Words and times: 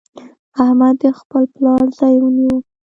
احمد 0.63 0.95
د 1.01 1.03
خپل 1.19 1.43
پلار 1.53 1.83
ځای 1.97 2.15
ونيو. 2.19 2.55